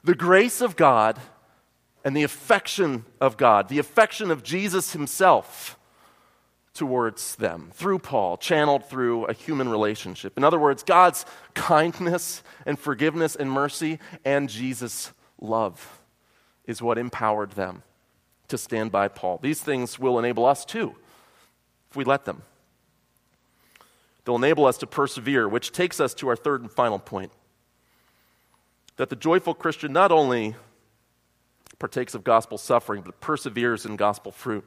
[0.04, 1.18] The grace of God
[2.04, 5.78] and the affection of God, the affection of Jesus himself
[6.74, 10.36] towards them through Paul, channeled through a human relationship.
[10.36, 16.02] In other words, God's kindness and forgiveness and mercy and Jesus' love
[16.66, 17.84] is what empowered them
[18.50, 19.38] to stand by Paul.
[19.42, 20.94] These things will enable us too,
[21.90, 22.42] if we let them.
[24.24, 27.32] They'll enable us to persevere, which takes us to our third and final point
[28.96, 30.54] that the joyful Christian not only
[31.78, 34.64] partakes of gospel suffering, but perseveres in gospel fruit.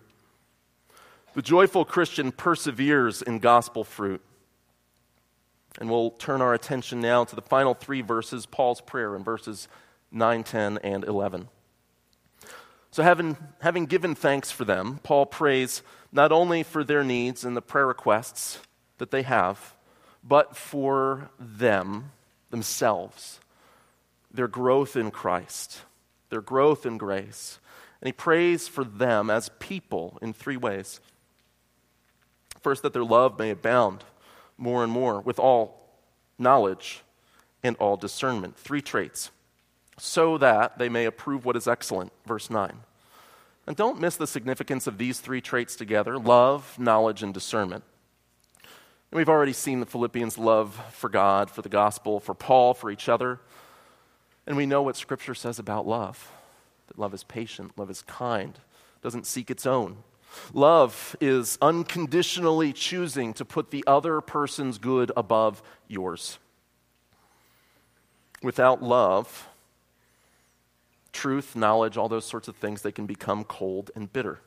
[1.35, 4.21] The joyful Christian perseveres in gospel fruit.
[5.79, 9.67] And we'll turn our attention now to the final three verses, Paul's prayer in verses
[10.11, 11.47] 9, 10, and 11.
[12.93, 17.57] So, having, having given thanks for them, Paul prays not only for their needs and
[17.57, 18.59] the prayer requests
[18.99, 19.75] that they have,
[20.23, 22.11] but for them
[22.51, 23.39] themselves,
[24.31, 25.81] their growth in Christ
[26.33, 27.59] their growth in grace.
[28.01, 30.99] And he prays for them as people in three ways.
[32.59, 34.03] First, that their love may abound
[34.57, 35.93] more and more with all
[36.39, 37.03] knowledge
[37.61, 38.57] and all discernment.
[38.57, 39.29] Three traits.
[39.97, 42.11] So that they may approve what is excellent.
[42.25, 42.79] Verse 9.
[43.65, 47.83] And don't miss the significance of these three traits together love, knowledge, and discernment.
[48.63, 52.89] And we've already seen the Philippians' love for God, for the gospel, for Paul, for
[52.89, 53.39] each other.
[54.47, 56.31] And we know what Scripture says about love
[56.87, 58.59] that love is patient, love is kind,
[59.01, 59.97] doesn't seek its own.
[60.51, 66.39] Love is unconditionally choosing to put the other person's good above yours.
[68.41, 69.47] Without love,
[71.13, 74.41] truth, knowledge, all those sorts of things, they can become cold and bitter.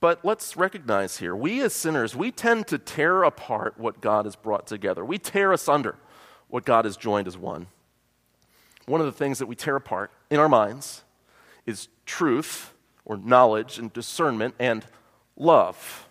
[0.00, 4.36] But let's recognize here, we as sinners, we tend to tear apart what God has
[4.36, 5.04] brought together.
[5.04, 5.96] We tear asunder
[6.48, 7.68] what God has joined as one.
[8.86, 11.04] One of the things that we tear apart in our minds
[11.64, 12.72] is truth
[13.04, 14.84] or knowledge and discernment and
[15.36, 16.06] love.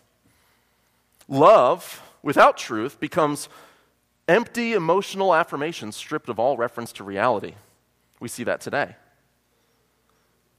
[1.28, 3.47] Love without truth becomes
[4.28, 7.54] empty emotional affirmation stripped of all reference to reality.
[8.19, 8.95] We see that today.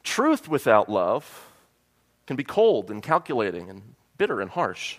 [0.02, 1.50] Truth without love
[2.26, 4.98] can be cold and calculating and bitter and harsh.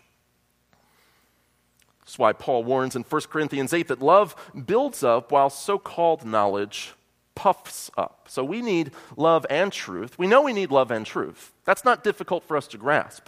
[2.01, 6.23] That's why Paul warns in 1 Corinthians 8 that love builds up while so called
[6.23, 6.93] knowledge
[7.33, 8.27] puffs up.
[8.29, 10.17] So we need love and truth.
[10.17, 11.51] We know we need love and truth.
[11.65, 13.27] That's not difficult for us to grasp.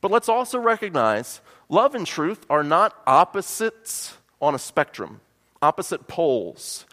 [0.00, 5.20] But let's also recognize love and truth are not opposites on a spectrum,
[5.60, 6.86] opposite poles,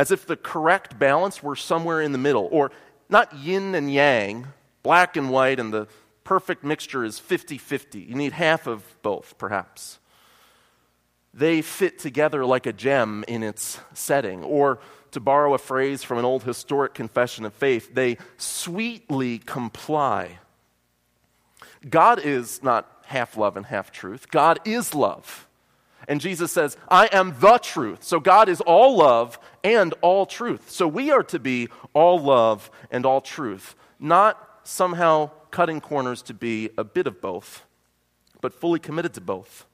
[0.00, 2.72] as if the correct balance were somewhere in the middle, or
[3.08, 4.46] not yin and yang,
[4.82, 5.86] black and white, and the
[6.24, 8.00] perfect mixture is 50 50.
[8.00, 9.98] You need half of both, perhaps
[11.32, 14.42] they fit together like a gem in its setting.
[14.42, 14.80] Or,
[15.12, 20.38] to borrow a phrase from an old historic confession of faith, they sweetly comply.
[21.88, 25.46] God is not half love and half truth, God is love.
[26.10, 28.02] And Jesus says, I am the truth.
[28.02, 30.68] So God is all love and all truth.
[30.68, 36.34] So we are to be all love and all truth, not somehow cutting corners to
[36.34, 37.64] be a bit of both,
[38.40, 39.66] but fully committed to both.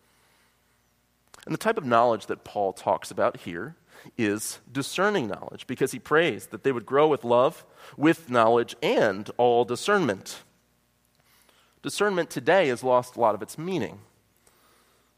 [1.46, 3.74] And the type of knowledge that Paul talks about here
[4.18, 7.64] is discerning knowledge because he prays that they would grow with love,
[7.96, 10.42] with knowledge, and all discernment.
[11.80, 14.00] Discernment today has lost a lot of its meaning.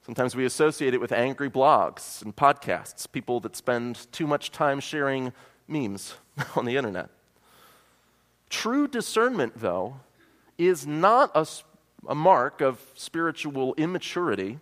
[0.09, 4.81] Sometimes we associate it with angry blogs and podcasts, people that spend too much time
[4.81, 5.35] sharing
[5.67, 6.15] memes
[6.57, 7.11] on the internet.
[8.49, 10.01] True discernment, though,
[10.57, 11.47] is not a,
[12.09, 14.61] a mark of spiritual immaturity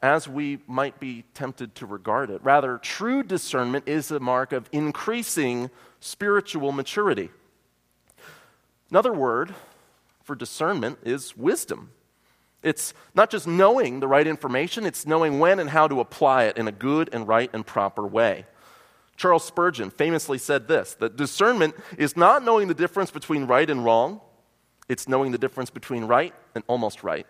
[0.00, 2.40] as we might be tempted to regard it.
[2.44, 7.28] Rather, true discernment is a mark of increasing spiritual maturity.
[8.88, 9.52] Another word
[10.22, 11.90] for discernment is wisdom.
[12.64, 16.56] It's not just knowing the right information, it's knowing when and how to apply it
[16.56, 18.46] in a good and right and proper way.
[19.16, 23.84] Charles Spurgeon famously said this that discernment is not knowing the difference between right and
[23.84, 24.20] wrong,
[24.88, 27.26] it's knowing the difference between right and almost right.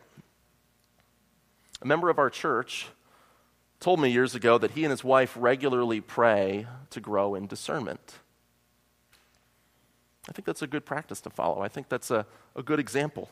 [1.83, 2.87] A member of our church
[3.81, 8.15] told me years ago that he and his wife regularly pray to grow in discernment.
[10.29, 11.61] I think that's a good practice to follow.
[11.61, 12.25] I think that's a,
[12.55, 13.29] a good example.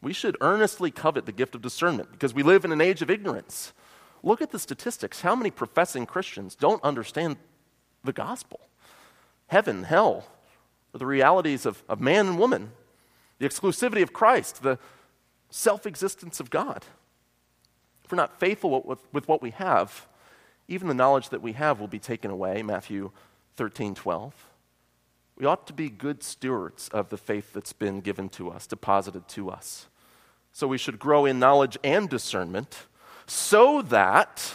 [0.00, 3.10] We should earnestly covet the gift of discernment because we live in an age of
[3.10, 3.72] ignorance.
[4.22, 5.20] Look at the statistics.
[5.20, 7.36] How many professing Christians don't understand
[8.04, 8.60] the gospel?
[9.48, 10.26] Heaven, hell,
[10.92, 12.72] the realities of, of man and woman,
[13.38, 14.78] the exclusivity of Christ, the
[15.50, 16.84] self existence of God.
[18.04, 20.06] If we're not faithful with, with what we have,
[20.68, 22.62] even the knowledge that we have will be taken away.
[22.62, 23.10] Matthew
[23.56, 24.47] 13 12.
[25.38, 29.28] We ought to be good stewards of the faith that's been given to us, deposited
[29.28, 29.86] to us.
[30.52, 32.86] So we should grow in knowledge and discernment
[33.26, 34.52] so that,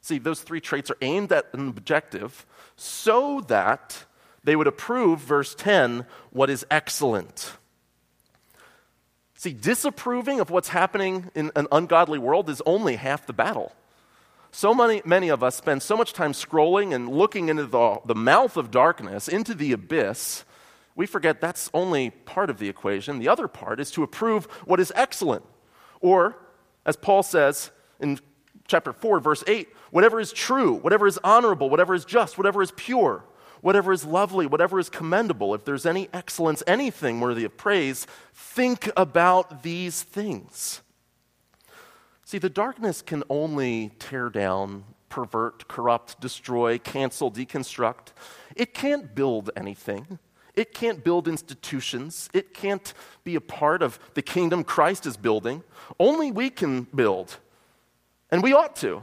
[0.00, 4.06] see, those three traits are aimed at an objective, so that
[4.42, 7.52] they would approve, verse 10, what is excellent.
[9.36, 13.72] See, disapproving of what's happening in an ungodly world is only half the battle.
[14.56, 18.14] So many, many of us spend so much time scrolling and looking into the, the
[18.14, 20.44] mouth of darkness, into the abyss,
[20.94, 23.18] we forget that's only part of the equation.
[23.18, 25.44] The other part is to approve what is excellent.
[26.00, 26.38] Or,
[26.86, 28.20] as Paul says in
[28.68, 32.70] chapter 4, verse 8, whatever is true, whatever is honorable, whatever is just, whatever is
[32.76, 33.24] pure,
[33.60, 38.88] whatever is lovely, whatever is commendable, if there's any excellence, anything worthy of praise, think
[38.96, 40.80] about these things.
[42.24, 48.12] See, the darkness can only tear down, pervert, corrupt, destroy, cancel, deconstruct.
[48.56, 50.18] It can't build anything.
[50.54, 52.30] It can't build institutions.
[52.32, 52.94] It can't
[53.24, 55.62] be a part of the kingdom Christ is building.
[56.00, 57.36] Only we can build.
[58.30, 59.02] And we ought to.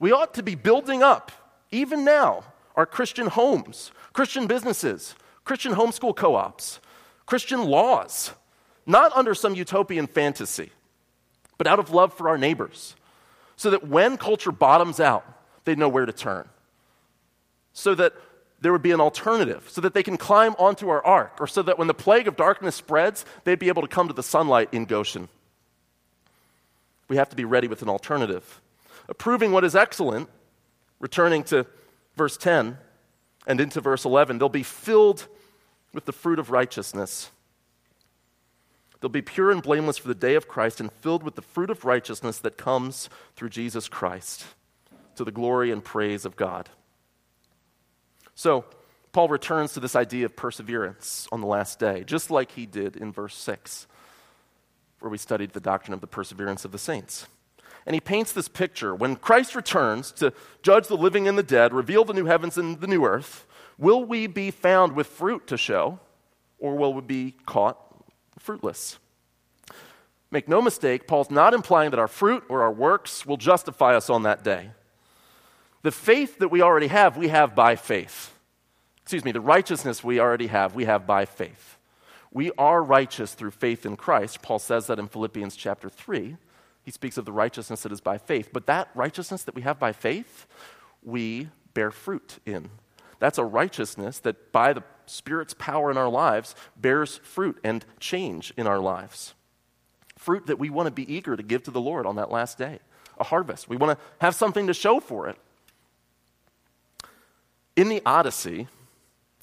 [0.00, 1.30] We ought to be building up,
[1.70, 2.42] even now,
[2.74, 5.14] our Christian homes, Christian businesses,
[5.44, 6.80] Christian homeschool co ops,
[7.24, 8.32] Christian laws,
[8.84, 10.72] not under some utopian fantasy
[11.62, 12.96] but out of love for our neighbors,
[13.54, 15.24] so that when culture bottoms out,
[15.62, 16.48] they know where to turn.
[17.72, 18.14] So that
[18.60, 21.62] there would be an alternative, so that they can climb onto our ark, or so
[21.62, 24.70] that when the plague of darkness spreads, they'd be able to come to the sunlight
[24.72, 25.28] in Goshen.
[27.06, 28.60] We have to be ready with an alternative.
[29.08, 30.28] Approving what is excellent,
[30.98, 31.64] returning to
[32.16, 32.76] verse 10
[33.46, 35.28] and into verse 11, they'll be filled
[35.94, 37.30] with the fruit of righteousness
[39.02, 41.70] They'll be pure and blameless for the day of Christ and filled with the fruit
[41.70, 44.44] of righteousness that comes through Jesus Christ
[45.16, 46.70] to the glory and praise of God.
[48.36, 48.64] So,
[49.10, 52.96] Paul returns to this idea of perseverance on the last day, just like he did
[52.96, 53.88] in verse 6,
[55.00, 57.26] where we studied the doctrine of the perseverance of the saints.
[57.84, 58.94] And he paints this picture.
[58.94, 60.32] When Christ returns to
[60.62, 63.46] judge the living and the dead, reveal the new heavens and the new earth,
[63.76, 65.98] will we be found with fruit to show,
[66.60, 67.81] or will we be caught
[68.38, 68.98] fruitless.
[70.30, 74.08] Make no mistake, Paul's not implying that our fruit or our works will justify us
[74.08, 74.70] on that day.
[75.82, 78.32] The faith that we already have, we have by faith.
[79.02, 81.76] Excuse me, the righteousness we already have, we have by faith.
[82.30, 84.40] We are righteous through faith in Christ.
[84.40, 86.36] Paul says that in Philippians chapter 3.
[86.82, 88.50] He speaks of the righteousness that is by faith.
[88.52, 90.46] But that righteousness that we have by faith,
[91.02, 92.70] we bear fruit in.
[93.18, 98.52] That's a righteousness that by the Spirit's power in our lives bears fruit and change
[98.56, 99.34] in our lives.
[100.16, 102.58] Fruit that we want to be eager to give to the Lord on that last
[102.58, 102.78] day,
[103.18, 103.68] a harvest.
[103.68, 105.36] We want to have something to show for it.
[107.74, 108.68] In the Odyssey,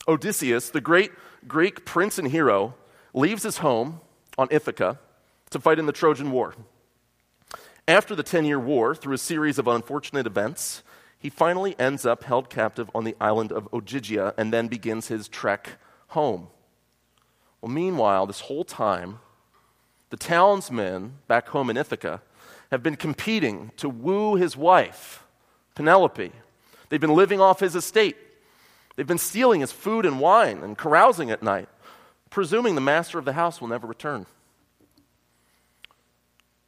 [0.08, 1.12] Odysseus, the great
[1.48, 2.76] Greek prince and hero,
[3.14, 4.02] leaves his home
[4.38, 5.00] on Ithaca
[5.50, 6.56] to fight in the Trojan War.
[7.88, 10.84] After the 10 year war, through a series of unfortunate events,
[11.20, 15.28] he finally ends up held captive on the island of Ogygia and then begins his
[15.28, 15.78] trek
[16.10, 16.48] home.
[17.62, 19.20] Well, meanwhile, this whole time,
[20.12, 22.22] the townsmen back home in Ithaca
[22.72, 25.24] have been competing to woo his wife,
[25.76, 26.32] Penelope.
[26.88, 28.16] They've been living off his estate.
[28.96, 31.68] They've been stealing his food and wine and carousing at night,
[32.30, 34.26] presuming the master of the house will never return.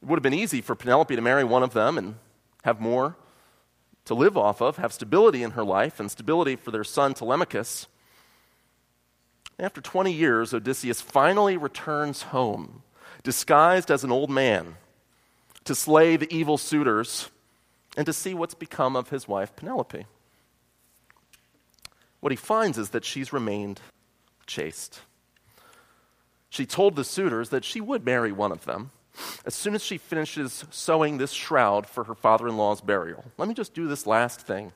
[0.02, 2.16] It would have been easy for Penelope to marry one of them and
[2.64, 3.16] have more
[4.04, 7.86] to live off of, have stability in her life, and stability for their son Telemachus.
[9.58, 12.82] After 20 years, Odysseus finally returns home,
[13.22, 14.76] disguised as an old man,
[15.64, 17.30] to slay the evil suitors
[17.96, 20.06] and to see what's become of his wife Penelope.
[22.20, 23.80] What he finds is that she's remained
[24.46, 25.00] chaste.
[26.50, 28.90] She told the suitors that she would marry one of them
[29.44, 33.24] as soon as she finishes sewing this shroud for her father in law's burial.
[33.38, 34.72] Let me just do this last thing.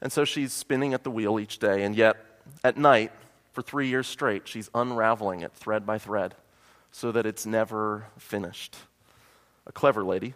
[0.00, 2.16] And so she's spinning at the wheel each day, and yet
[2.62, 3.12] at night,
[3.52, 6.34] for three years straight, she's unraveling it thread by thread
[6.92, 8.76] so that it's never finished.
[9.66, 10.34] A clever lady.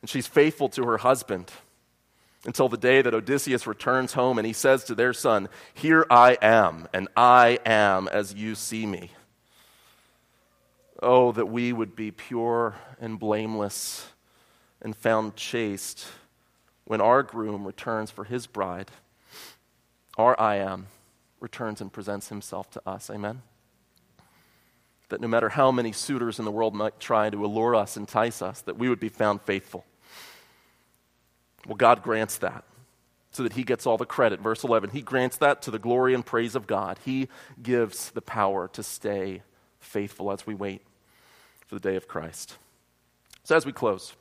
[0.00, 1.50] And she's faithful to her husband
[2.46, 6.38] until the day that Odysseus returns home and he says to their son, Here I
[6.40, 9.10] am, and I am as you see me.
[11.02, 14.06] Oh, that we would be pure and blameless
[14.82, 16.06] and found chaste
[16.84, 18.90] when our groom returns for his bride.
[20.18, 20.88] Our I am
[21.38, 23.08] returns and presents himself to us.
[23.08, 23.40] Amen?
[25.08, 28.42] That no matter how many suitors in the world might try to allure us, entice
[28.42, 29.86] us, that we would be found faithful.
[31.66, 32.64] Well, God grants that
[33.30, 34.40] so that he gets all the credit.
[34.40, 36.98] Verse 11, he grants that to the glory and praise of God.
[37.04, 37.28] He
[37.62, 39.42] gives the power to stay
[39.78, 40.82] faithful as we wait
[41.70, 42.58] for the day of Christ.
[43.44, 44.14] So, as we close,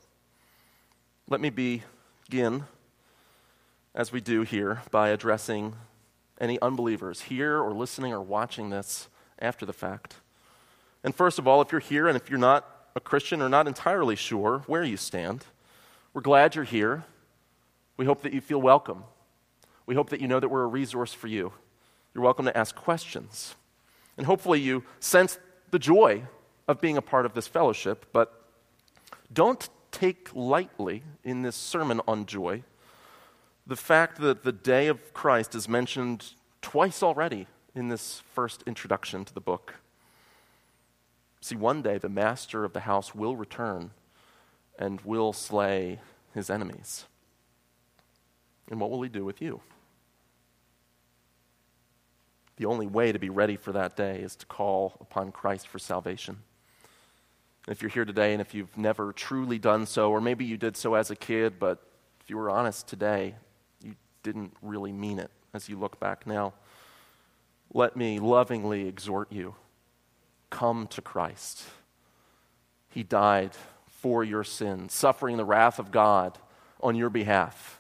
[1.28, 2.66] let me begin,
[3.96, 5.74] as we do here, by addressing
[6.40, 9.08] any unbelievers here or listening or watching this
[9.40, 10.18] after the fact.
[11.04, 13.68] And first of all, if you're here and if you're not a Christian or not
[13.68, 15.44] entirely sure where you stand,
[16.14, 17.04] we're glad you're here.
[17.98, 19.06] We hope that you feel welcome.
[19.88, 21.52] We hope that you know that we're a resource for you.
[22.14, 23.56] You're welcome to ask questions.
[24.18, 25.40] And hopefully, you sense
[25.72, 26.26] the joy
[26.70, 28.44] of being a part of this fellowship, but
[29.34, 32.64] don't take lightly in this sermon on joy
[33.66, 39.26] the fact that the day of Christ is mentioned twice already in this first introduction
[39.26, 39.76] to the book.
[41.42, 43.92] See, one day the master of the house will return
[44.78, 46.00] and will slay
[46.34, 47.06] his enemies.
[48.70, 49.62] And what will he do with you?
[52.58, 55.80] The only way to be ready for that day is to call upon Christ for
[55.80, 56.40] salvation.
[57.70, 60.76] If you're here today and if you've never truly done so, or maybe you did
[60.76, 61.78] so as a kid, but
[62.20, 63.36] if you were honest today,
[63.84, 63.94] you
[64.24, 66.54] didn't really mean it as you look back now,
[67.72, 69.54] let me lovingly exhort you
[70.50, 71.64] come to Christ.
[72.90, 73.52] He died
[73.88, 76.40] for your sins, suffering the wrath of God
[76.82, 77.79] on your behalf.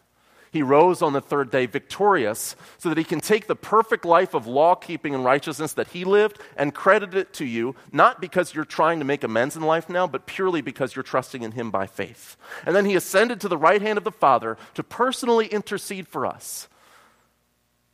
[0.51, 4.33] He rose on the third day victorious so that he can take the perfect life
[4.33, 8.55] of law keeping and righteousness that he lived and credit it to you, not because
[8.55, 11.69] you're trying to make amends in life now, but purely because you're trusting in him
[11.69, 12.35] by faith.
[12.65, 16.25] And then he ascended to the right hand of the Father to personally intercede for
[16.25, 16.67] us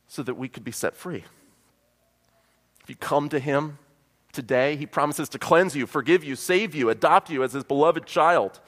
[0.08, 1.24] so that we could be set free.
[2.82, 3.78] If you come to him
[4.32, 8.06] today, he promises to cleanse you, forgive you, save you, adopt you as his beloved
[8.06, 8.60] child.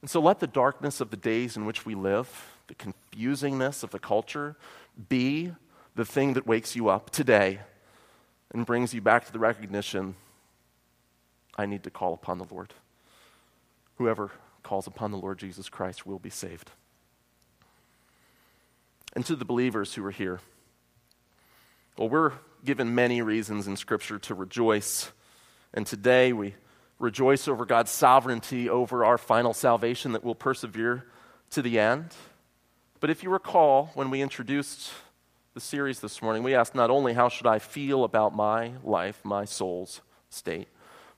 [0.00, 3.90] And so let the darkness of the days in which we live the confusingness of
[3.90, 4.56] the culture
[5.08, 5.52] be
[5.94, 7.60] the thing that wakes you up today
[8.52, 10.14] and brings you back to the recognition
[11.56, 12.72] I need to call upon the Lord.
[13.96, 14.30] Whoever
[14.62, 16.70] calls upon the Lord Jesus Christ will be saved.
[19.14, 20.40] And to the believers who are here,
[21.98, 22.32] well, we're
[22.64, 25.12] given many reasons in Scripture to rejoice.
[25.74, 26.54] And today we
[26.98, 31.04] rejoice over God's sovereignty over our final salvation that will persevere
[31.50, 32.14] to the end.
[33.02, 34.92] But if you recall, when we introduced
[35.54, 39.24] the series this morning, we asked not only how should I feel about my life,
[39.24, 40.68] my soul's state,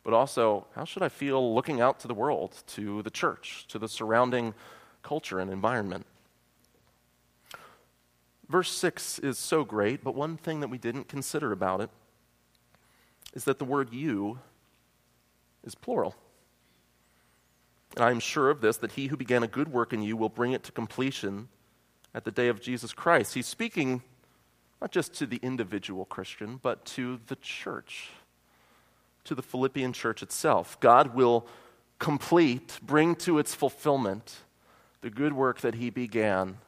[0.03, 3.79] but also how should I feel looking out to the world, to the church, to
[3.79, 4.55] the surrounding
[5.03, 6.07] culture and environment.
[8.49, 11.91] Verse 6 is so great, but one thing that we didn't consider about it
[13.35, 14.39] is that the word you
[15.63, 16.15] is plural.
[17.95, 20.17] And I am sure of this, that he who began a good work in you
[20.17, 21.51] will bring it to completion
[22.15, 23.35] at the day of Jesus Christ.
[23.35, 24.03] He's speaking
[24.81, 28.11] not just to the individual Christian, but to the church,
[29.25, 30.79] to the Philippian church itself.
[30.81, 31.47] God will
[31.99, 34.37] complete, bring to its fulfillment
[35.01, 36.59] the good work that he began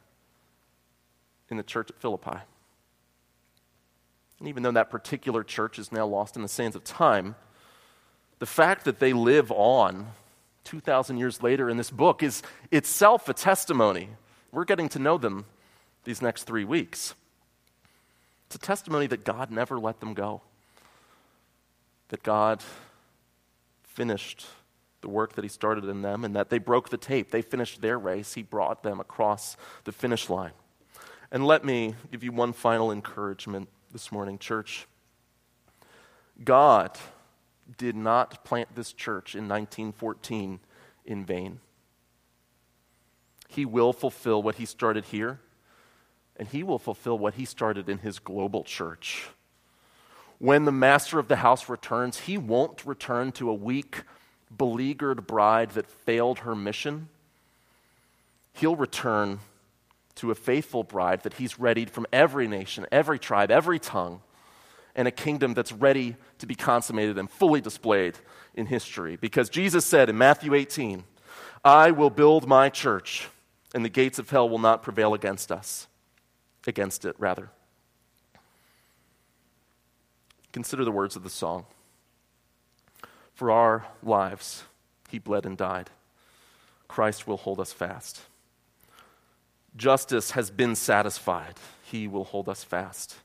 [1.51, 2.38] in the church at Philippi.
[4.38, 7.36] And even though that particular church is now lost in the sands of time,
[8.38, 10.09] the fact that they live on
[10.64, 14.11] 2,000 years later in this book is itself a testimony
[14.57, 15.44] we're getting to know them
[16.04, 17.14] these next three weeks.
[18.46, 20.40] It's a testimony that God never let them go,
[22.09, 22.62] that God
[23.82, 24.46] finished
[25.02, 27.30] the work that He started in them, and that they broke the tape.
[27.30, 28.32] They finished their race.
[28.32, 30.52] He brought them across the finish line.
[31.30, 34.86] And let me give you one final encouragement this morning, church.
[36.42, 36.96] God
[37.76, 40.61] did not plant this church in 1914
[41.04, 41.61] in vain.
[43.49, 45.40] He will fulfill what he started here,
[46.36, 49.28] and he will fulfill what he started in his global church.
[50.38, 54.03] When the master of the house returns, he won't return to a weak,
[54.55, 57.09] beleaguered bride that failed her mission.
[58.53, 59.40] He'll return
[60.16, 64.20] to a faithful bride that he's readied from every nation, every tribe, every tongue,
[64.94, 68.14] and a kingdom that's ready to be consummated and fully displayed
[68.55, 69.16] in history.
[69.16, 71.05] Because Jesus said in Matthew 18,
[71.64, 73.28] I will build my church,
[73.74, 75.86] and the gates of hell will not prevail against us,
[76.66, 77.50] against it, rather.
[80.52, 81.66] Consider the words of the song.
[83.34, 84.64] For our lives,
[85.10, 85.90] he bled and died.
[86.88, 88.22] Christ will hold us fast.
[89.76, 91.56] Justice has been satisfied.
[91.82, 93.16] He will hold us fast.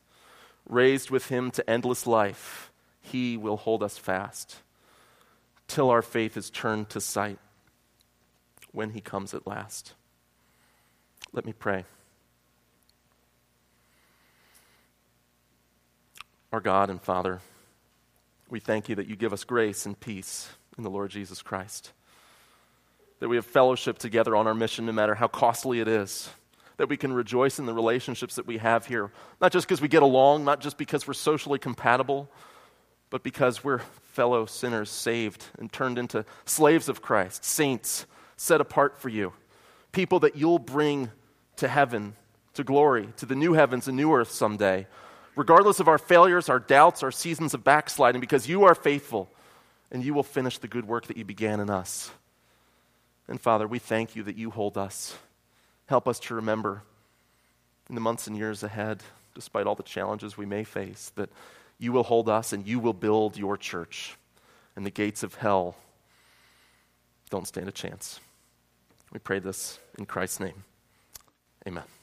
[0.68, 2.72] Raised with him to endless life,
[3.02, 4.58] he will hold us fast
[5.68, 7.40] till our faith is turned to sight
[8.74, 9.94] when he comes at last.
[11.34, 11.86] Let me pray.
[16.52, 17.40] Our God and Father,
[18.50, 21.94] we thank you that you give us grace and peace in the Lord Jesus Christ.
[23.20, 26.30] That we have fellowship together on our mission, no matter how costly it is.
[26.76, 29.88] That we can rejoice in the relationships that we have here, not just because we
[29.88, 32.30] get along, not just because we're socially compatible,
[33.10, 33.80] but because we're
[34.12, 38.06] fellow sinners saved and turned into slaves of Christ, saints
[38.36, 39.32] set apart for you,
[39.94, 41.12] people that you'll bring
[41.62, 42.16] to heaven,
[42.54, 44.86] to glory, to the new heavens and new earth someday
[45.36, 49.30] regardless of our failures, our doubts, our seasons of backsliding, because you are faithful
[49.92, 52.12] and you will finish the good work that you began in us.
[53.28, 55.16] And Father, we thank you that you hold us.
[55.88, 56.84] Help us to remember
[57.90, 59.04] in the months and years ahead,
[59.36, 61.30] despite all the challenges we may face, that
[61.78, 64.16] you will hold us and you will build your church.
[64.76, 65.76] And the gates of hell
[67.30, 68.20] don't stand a chance.
[69.12, 70.64] We pray this in Christ's name.
[71.68, 72.01] Amen.